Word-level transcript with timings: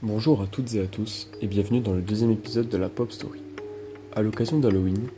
Bonjour 0.00 0.42
à 0.42 0.46
toutes 0.46 0.76
et 0.76 0.80
à 0.80 0.86
tous 0.86 1.28
et 1.40 1.48
bienvenue 1.48 1.80
dans 1.80 1.92
le 1.92 2.02
deuxième 2.02 2.30
épisode 2.30 2.68
de 2.68 2.76
la 2.76 2.88
Pop 2.88 3.10
Story. 3.10 3.42
A 4.14 4.22
l'occasion 4.22 4.60
d'Halloween, 4.60 5.08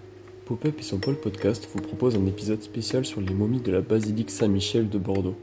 Pop-Up 0.47 0.75
et 0.79 0.83
son 0.83 0.97
pôle 0.97 1.17
podcast 1.17 1.69
vous 1.71 1.83
proposent 1.83 2.17
un 2.17 2.25
épisode 2.25 2.63
spécial 2.63 3.05
sur 3.05 3.21
les 3.21 3.35
momies 3.35 3.61
de 3.61 3.73
la 3.73 3.83
basilique 3.83 4.31
Saint-Michel 4.31 4.89
de 4.89 4.97
Bordeaux. 4.97 5.37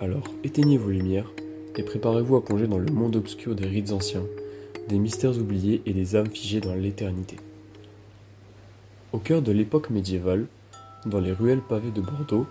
Alors 0.00 0.24
éteignez 0.42 0.78
vos 0.78 0.88
lumières 0.88 1.30
et 1.76 1.82
préparez-vous 1.82 2.36
à 2.36 2.42
plonger 2.42 2.66
dans 2.66 2.78
le 2.78 2.90
monde 2.90 3.16
obscur 3.16 3.54
des 3.54 3.66
rites 3.66 3.92
anciens, 3.92 4.24
des 4.88 4.98
mystères 4.98 5.38
oubliés 5.38 5.82
et 5.84 5.92
des 5.92 6.16
âmes 6.16 6.30
figées 6.30 6.62
dans 6.62 6.74
l'éternité. 6.74 7.36
Au 9.12 9.18
cœur 9.18 9.42
de 9.42 9.52
l'époque 9.52 9.90
médiévale, 9.90 10.46
dans 11.04 11.20
les 11.20 11.32
ruelles 11.32 11.60
pavées 11.68 11.90
de 11.90 12.00
Bordeaux, 12.00 12.46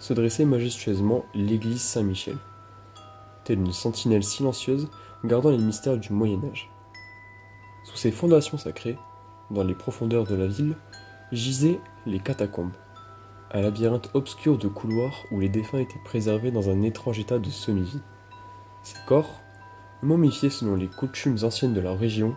se 0.00 0.12
dressait 0.12 0.44
majestueusement 0.44 1.24
l'église 1.36 1.82
Saint-Michel, 1.82 2.36
telle 3.44 3.60
une 3.60 3.72
sentinelle 3.72 4.24
silencieuse 4.24 4.88
gardant 5.24 5.50
les 5.50 5.58
mystères 5.58 5.98
du 5.98 6.12
Moyen 6.12 6.40
Âge. 6.50 6.70
Sous 7.84 7.96
ses 7.96 8.10
fondations 8.10 8.58
sacrées, 8.58 8.96
dans 9.50 9.64
les 9.64 9.74
profondeurs 9.74 10.24
de 10.24 10.34
la 10.34 10.46
ville, 10.46 10.76
gisaient 11.32 11.80
les 12.06 12.20
catacombes, 12.20 12.72
un 13.52 13.62
labyrinthe 13.62 14.10
obscur 14.14 14.58
de 14.58 14.68
couloirs 14.68 15.24
où 15.32 15.40
les 15.40 15.48
défunts 15.48 15.78
étaient 15.78 16.00
préservés 16.04 16.52
dans 16.52 16.70
un 16.70 16.82
étrange 16.82 17.18
état 17.18 17.38
de 17.38 17.50
semi-vie. 17.50 18.00
Ces 18.82 18.98
corps, 19.06 19.40
momifiés 20.02 20.50
selon 20.50 20.76
les 20.76 20.86
coutumes 20.86 21.38
anciennes 21.42 21.74
de 21.74 21.80
la 21.80 21.94
région, 21.94 22.36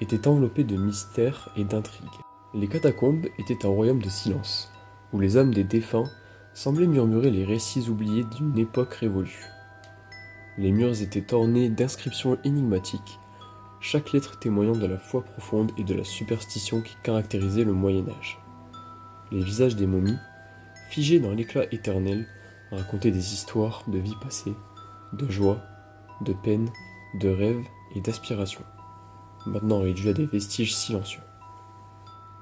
étaient 0.00 0.26
enveloppés 0.26 0.64
de 0.64 0.76
mystères 0.76 1.50
et 1.56 1.64
d'intrigues. 1.64 2.08
Les 2.54 2.68
catacombes 2.68 3.26
étaient 3.38 3.66
un 3.66 3.70
royaume 3.70 4.02
de 4.02 4.08
silence, 4.08 4.72
où 5.12 5.20
les 5.20 5.36
âmes 5.36 5.52
des 5.52 5.64
défunts 5.64 6.10
semblaient 6.54 6.86
murmurer 6.86 7.30
les 7.30 7.44
récits 7.44 7.88
oubliés 7.88 8.24
d'une 8.24 8.58
époque 8.58 8.94
révolue. 8.94 9.53
Les 10.56 10.70
murs 10.70 11.02
étaient 11.02 11.34
ornés 11.34 11.68
d'inscriptions 11.68 12.38
énigmatiques, 12.44 13.18
chaque 13.80 14.12
lettre 14.12 14.38
témoignant 14.38 14.76
de 14.76 14.86
la 14.86 14.98
foi 14.98 15.22
profonde 15.22 15.72
et 15.76 15.82
de 15.82 15.94
la 15.94 16.04
superstition 16.04 16.80
qui 16.80 16.94
caractérisait 17.02 17.64
le 17.64 17.72
Moyen 17.72 18.08
Âge. 18.08 18.38
Les 19.32 19.42
visages 19.42 19.74
des 19.74 19.88
momies, 19.88 20.16
figés 20.90 21.18
dans 21.18 21.32
l'éclat 21.32 21.66
éternel, 21.72 22.28
racontaient 22.70 23.10
des 23.10 23.34
histoires 23.34 23.82
de 23.88 23.98
vie 23.98 24.14
passée, 24.22 24.54
de 25.12 25.28
joie, 25.28 25.60
de 26.20 26.32
peine, 26.32 26.70
de 27.20 27.28
rêves 27.28 27.66
et 27.96 28.00
d'aspiration, 28.00 28.62
maintenant 29.46 29.80
réduits 29.80 30.10
à 30.10 30.12
des 30.12 30.26
vestiges 30.26 30.74
silencieux. 30.74 31.22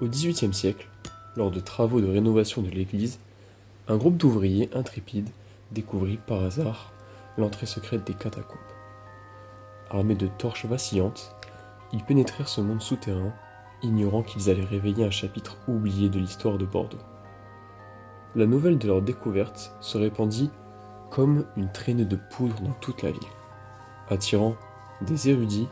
Au 0.02 0.06
XVIIIe 0.06 0.52
siècle, 0.52 0.86
lors 1.34 1.50
de 1.50 1.60
travaux 1.60 2.02
de 2.02 2.10
rénovation 2.10 2.60
de 2.60 2.70
l'église, 2.70 3.18
un 3.88 3.96
groupe 3.96 4.18
d'ouvriers 4.18 4.68
intrépides 4.74 5.30
découvrit 5.70 6.18
par 6.26 6.42
hasard 6.42 6.92
l'entrée 7.38 7.66
secrète 7.66 8.04
des 8.04 8.14
catacombes. 8.14 8.58
Armés 9.90 10.14
de 10.14 10.26
torches 10.26 10.66
vacillantes, 10.66 11.36
ils 11.92 12.04
pénétrèrent 12.04 12.48
ce 12.48 12.60
monde 12.60 12.80
souterrain, 12.80 13.32
ignorant 13.82 14.22
qu'ils 14.22 14.48
allaient 14.48 14.64
réveiller 14.64 15.04
un 15.04 15.10
chapitre 15.10 15.58
oublié 15.68 16.08
de 16.08 16.18
l'histoire 16.18 16.58
de 16.58 16.64
Bordeaux. 16.64 16.98
La 18.34 18.46
nouvelle 18.46 18.78
de 18.78 18.86
leur 18.86 19.02
découverte 19.02 19.74
se 19.80 19.98
répandit 19.98 20.50
comme 21.10 21.44
une 21.56 21.70
traînée 21.70 22.06
de 22.06 22.16
poudre 22.16 22.60
dans 22.62 22.72
toute 22.80 23.02
la 23.02 23.10
ville, 23.10 23.20
attirant 24.08 24.56
des 25.02 25.28
érudits, 25.28 25.68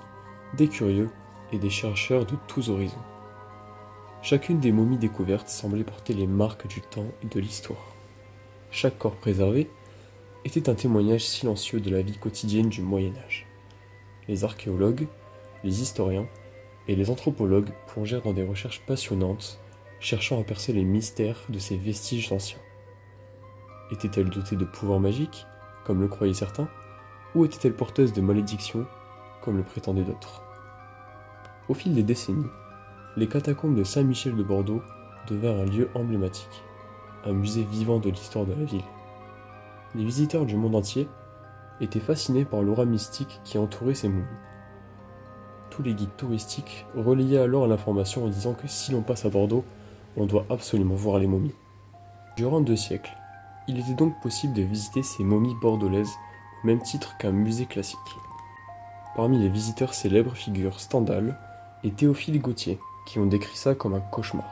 des 0.56 0.68
curieux 0.68 1.10
et 1.52 1.58
des 1.58 1.70
chercheurs 1.70 2.26
de 2.26 2.36
tous 2.46 2.68
horizons. 2.68 2.96
Chacune 4.22 4.60
des 4.60 4.72
momies 4.72 4.98
découvertes 4.98 5.48
semblait 5.48 5.84
porter 5.84 6.12
les 6.12 6.26
marques 6.26 6.66
du 6.66 6.82
temps 6.82 7.06
et 7.22 7.26
de 7.26 7.40
l'histoire. 7.40 7.86
Chaque 8.70 8.98
corps 8.98 9.16
préservé 9.16 9.70
était 10.44 10.70
un 10.70 10.74
témoignage 10.74 11.24
silencieux 11.24 11.80
de 11.80 11.90
la 11.90 12.02
vie 12.02 12.16
quotidienne 12.16 12.68
du 12.68 12.82
Moyen 12.82 13.12
Âge. 13.26 13.46
Les 14.26 14.44
archéologues, 14.44 15.06
les 15.64 15.82
historiens 15.82 16.26
et 16.88 16.96
les 16.96 17.10
anthropologues 17.10 17.70
plongèrent 17.86 18.22
dans 18.22 18.32
des 18.32 18.46
recherches 18.46 18.80
passionnantes, 18.86 19.60
cherchant 20.00 20.40
à 20.40 20.44
percer 20.44 20.72
les 20.72 20.84
mystères 20.84 21.42
de 21.50 21.58
ces 21.58 21.76
vestiges 21.76 22.32
anciens. 22.32 22.60
Étaient-elles 23.92 24.30
dotées 24.30 24.56
de 24.56 24.64
pouvoirs 24.64 25.00
magiques, 25.00 25.46
comme 25.84 26.00
le 26.00 26.08
croyaient 26.08 26.32
certains, 26.32 26.68
ou 27.34 27.44
étaient-elles 27.44 27.76
porteuses 27.76 28.14
de 28.14 28.22
malédictions, 28.22 28.86
comme 29.42 29.58
le 29.58 29.62
prétendaient 29.62 30.04
d'autres? 30.04 30.42
Au 31.68 31.74
fil 31.74 31.94
des 31.94 32.02
décennies, 32.02 32.50
les 33.16 33.28
catacombes 33.28 33.76
de 33.76 33.84
Saint-Michel 33.84 34.36
de 34.36 34.42
Bordeaux 34.42 34.82
devinrent 35.28 35.60
un 35.60 35.66
lieu 35.66 35.90
emblématique, 35.94 36.62
un 37.24 37.32
musée 37.32 37.64
vivant 37.64 37.98
de 37.98 38.08
l'histoire 38.08 38.46
de 38.46 38.54
la 38.54 38.64
ville 38.64 38.82
les 39.94 40.04
visiteurs 40.04 40.46
du 40.46 40.56
monde 40.56 40.76
entier 40.76 41.08
étaient 41.80 42.00
fascinés 42.00 42.44
par 42.44 42.62
l'aura 42.62 42.84
mystique 42.84 43.40
qui 43.44 43.58
entourait 43.58 43.94
ces 43.94 44.08
momies. 44.08 44.24
Tous 45.70 45.82
les 45.82 45.94
guides 45.94 46.16
touristiques 46.16 46.86
relayaient 46.96 47.38
alors 47.38 47.66
l'information 47.66 48.24
en 48.24 48.28
disant 48.28 48.54
que 48.54 48.68
si 48.68 48.92
l'on 48.92 49.02
passe 49.02 49.24
à 49.24 49.30
Bordeaux, 49.30 49.64
on 50.16 50.26
doit 50.26 50.46
absolument 50.50 50.94
voir 50.94 51.18
les 51.18 51.26
momies. 51.26 51.54
Durant 52.36 52.60
deux 52.60 52.76
siècles, 52.76 53.16
il 53.68 53.78
était 53.78 53.94
donc 53.94 54.20
possible 54.20 54.52
de 54.52 54.62
visiter 54.62 55.02
ces 55.02 55.24
momies 55.24 55.54
bordelaises 55.60 56.12
au 56.62 56.66
même 56.66 56.82
titre 56.82 57.16
qu'un 57.18 57.32
musée 57.32 57.66
classique. 57.66 57.98
Parmi 59.16 59.38
les 59.38 59.48
visiteurs 59.48 59.94
célèbres 59.94 60.34
figurent 60.34 60.80
Stendhal 60.80 61.38
et 61.82 61.90
Théophile 61.90 62.40
Gautier, 62.40 62.78
qui 63.06 63.18
ont 63.18 63.26
décrit 63.26 63.56
ça 63.56 63.74
comme 63.74 63.94
un 63.94 64.00
cauchemar. 64.00 64.48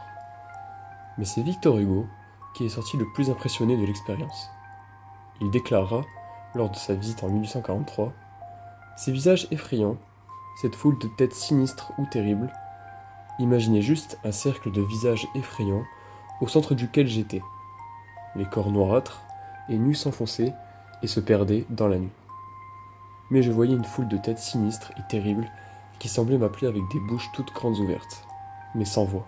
Mais 1.16 1.24
c'est 1.24 1.42
Victor 1.42 1.78
Hugo 1.78 2.06
qui 2.54 2.64
est 2.64 2.70
sorti 2.70 2.96
le 2.96 3.06
plus 3.12 3.30
impressionné 3.30 3.76
de 3.76 3.84
l'expérience. 3.84 4.50
Il 5.40 5.50
déclara, 5.50 6.04
lors 6.54 6.70
de 6.70 6.76
sa 6.76 6.94
visite 6.94 7.22
en 7.22 7.28
1843, 7.28 8.12
Ces 8.96 9.12
visages 9.12 9.46
effrayants, 9.52 9.96
cette 10.60 10.74
foule 10.74 10.98
de 10.98 11.06
têtes 11.06 11.34
sinistres 11.34 11.92
ou 11.98 12.06
terribles, 12.06 12.52
imaginez 13.38 13.82
juste 13.82 14.18
un 14.24 14.32
cercle 14.32 14.72
de 14.72 14.82
visages 14.82 15.28
effrayants 15.36 15.84
au 16.40 16.48
centre 16.48 16.74
duquel 16.74 17.06
j'étais. 17.06 17.42
Les 18.34 18.46
corps 18.46 18.70
noirâtres 18.70 19.22
et 19.68 19.78
nus 19.78 19.94
s'enfonçaient 19.94 20.54
et 21.02 21.06
se 21.06 21.20
perdaient 21.20 21.64
dans 21.70 21.86
la 21.86 21.98
nuit. 21.98 22.10
Mais 23.30 23.42
je 23.42 23.52
voyais 23.52 23.74
une 23.74 23.84
foule 23.84 24.08
de 24.08 24.16
têtes 24.16 24.38
sinistres 24.38 24.92
et 24.98 25.02
terribles 25.08 25.48
qui 26.00 26.08
semblaient 26.08 26.38
m'appeler 26.38 26.66
avec 26.66 26.82
des 26.90 27.00
bouches 27.00 27.30
toutes 27.32 27.52
grandes 27.52 27.78
ouvertes, 27.78 28.26
mais 28.74 28.84
sans 28.84 29.04
voix, 29.04 29.26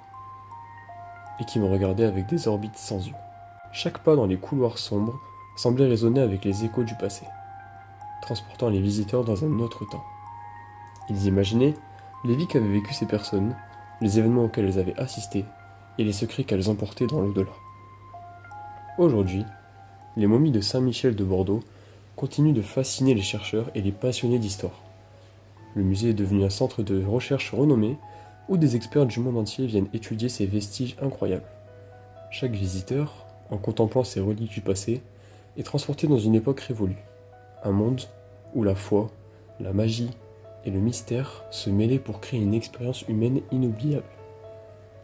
et 1.38 1.44
qui 1.44 1.60
me 1.60 1.70
regardaient 1.70 2.04
avec 2.04 2.26
des 2.26 2.48
orbites 2.48 2.76
sans 2.76 3.06
yeux. 3.06 3.14
Chaque 3.72 3.98
pas 3.98 4.16
dans 4.16 4.26
les 4.26 4.36
couloirs 4.36 4.78
sombres 4.78 5.20
semblait 5.60 5.86
résonner 5.86 6.20
avec 6.20 6.46
les 6.46 6.64
échos 6.64 6.84
du 6.84 6.94
passé, 6.94 7.26
transportant 8.22 8.70
les 8.70 8.80
visiteurs 8.80 9.24
dans 9.24 9.44
un 9.44 9.58
autre 9.58 9.84
temps. 9.84 10.02
Ils 11.10 11.26
imaginaient 11.26 11.74
les 12.24 12.34
vies 12.34 12.46
qu'avaient 12.46 12.72
vécues 12.72 12.94
ces 12.94 13.04
personnes, 13.04 13.54
les 14.00 14.18
événements 14.18 14.44
auxquels 14.44 14.64
elles 14.64 14.78
avaient 14.78 14.98
assisté 14.98 15.44
et 15.98 16.04
les 16.04 16.14
secrets 16.14 16.44
qu'elles 16.44 16.70
emportaient 16.70 17.06
dans 17.06 17.20
l'au-delà. 17.20 17.52
Aujourd'hui, 18.96 19.44
les 20.16 20.26
momies 20.26 20.50
de 20.50 20.62
Saint-Michel 20.62 21.14
de 21.14 21.24
Bordeaux 21.24 21.60
continuent 22.16 22.54
de 22.54 22.62
fasciner 22.62 23.12
les 23.12 23.20
chercheurs 23.20 23.70
et 23.74 23.82
les 23.82 23.92
passionnés 23.92 24.38
d'histoire. 24.38 24.80
Le 25.74 25.82
musée 25.82 26.10
est 26.10 26.14
devenu 26.14 26.42
un 26.42 26.50
centre 26.50 26.82
de 26.82 27.04
recherche 27.04 27.52
renommé 27.52 27.98
où 28.48 28.56
des 28.56 28.76
experts 28.76 29.04
du 29.04 29.20
monde 29.20 29.36
entier 29.36 29.66
viennent 29.66 29.88
étudier 29.92 30.30
ces 30.30 30.46
vestiges 30.46 30.96
incroyables. 31.02 31.44
Chaque 32.30 32.52
visiteur, 32.52 33.26
en 33.50 33.58
contemplant 33.58 34.04
ces 34.04 34.20
reliques 34.20 34.52
du 34.52 34.62
passé, 34.62 35.02
est 35.60 35.64
transporté 35.64 36.06
dans 36.06 36.18
une 36.18 36.34
époque 36.34 36.60
révolue, 36.60 37.04
un 37.62 37.70
monde 37.70 38.00
où 38.54 38.62
la 38.64 38.74
foi, 38.74 39.08
la 39.60 39.74
magie 39.74 40.10
et 40.64 40.70
le 40.70 40.80
mystère 40.80 41.44
se 41.50 41.68
mêlaient 41.68 41.98
pour 41.98 42.20
créer 42.20 42.40
une 42.40 42.54
expérience 42.54 43.02
humaine 43.08 43.42
inoubliable. 43.52 44.08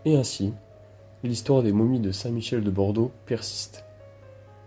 Et 0.07 0.17
ainsi, 0.17 0.55
l'histoire 1.23 1.63
des 1.63 1.73
momies 1.73 2.01
de 2.01 2.11
Saint-Michel 2.11 2.65
de 2.65 2.71
Bordeaux 2.71 3.13
persiste. 3.27 3.85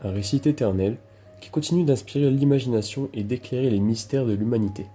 Un 0.03 0.11
récit 0.11 0.41
éternel 0.45 0.97
qui 1.41 1.49
continue 1.49 1.83
d'inspirer 1.83 2.29
l'imagination 2.29 3.09
et 3.13 3.23
d'éclairer 3.23 3.71
les 3.71 3.79
mystères 3.79 4.25
de 4.25 4.33
l'humanité. 4.33 4.85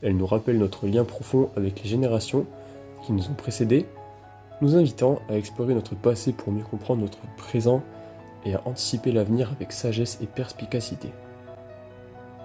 Elle 0.00 0.16
nous 0.16 0.26
rappelle 0.26 0.58
notre 0.58 0.86
lien 0.86 1.04
profond 1.04 1.50
avec 1.56 1.82
les 1.82 1.88
générations 1.88 2.46
qui 3.04 3.12
nous 3.12 3.24
ont 3.28 3.34
précédés, 3.34 3.86
nous 4.60 4.76
invitant 4.76 5.18
à 5.28 5.36
explorer 5.36 5.74
notre 5.74 5.96
passé 5.96 6.32
pour 6.32 6.52
mieux 6.52 6.62
comprendre 6.62 7.02
notre 7.02 7.18
présent 7.36 7.82
et 8.44 8.54
à 8.54 8.62
anticiper 8.66 9.12
l'avenir 9.12 9.50
avec 9.52 9.72
sagesse 9.72 10.18
et 10.22 10.26
perspicacité. 10.26 11.10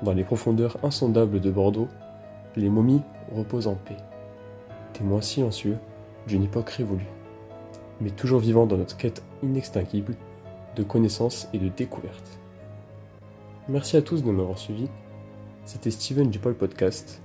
Dans 0.04 0.14
les 0.14 0.24
profondeurs 0.24 0.78
insondables 0.84 1.42
de 1.42 1.52
Bordeaux, 1.52 1.90
les 2.56 2.70
momies 2.70 3.02
reposent 3.34 3.68
en 3.68 3.76
paix, 3.76 3.98
témoins 4.94 5.22
silencieux 5.22 5.78
d'une 6.28 6.44
époque 6.44 6.70
révolue, 6.70 7.08
mais 8.02 8.12
toujours 8.12 8.40
vivant 8.40 8.66
dans 8.66 8.78
notre 8.78 8.98
quête 8.98 9.24
inextinguible 9.44 10.16
de 10.76 10.84
connaissances 10.84 11.50
et 11.54 11.58
de 11.58 11.70
découvertes. 11.70 12.40
Merci 13.68 13.98
à 13.98 14.02
tous 14.02 14.24
de 14.24 14.32
m'avoir 14.32 14.58
suivi. 14.58 14.88
C'était 15.66 15.92
Steven 15.92 16.30
du 16.30 16.40
Pôle 16.40 16.56
Podcast. 16.56 17.22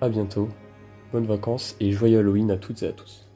A 0.00 0.08
bientôt, 0.08 0.48
bonnes 1.12 1.26
vacances 1.26 1.76
et 1.80 1.92
joyeux 1.92 2.18
Halloween 2.18 2.50
à 2.50 2.58
toutes 2.58 2.82
et 2.82 2.88
à 2.88 2.92
tous. 2.92 3.27